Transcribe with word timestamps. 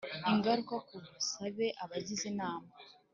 Ingaruka 0.31 0.75
ku 0.87 0.95
busabe 1.03 1.67
abagize 1.83 2.23
inama 2.33 2.69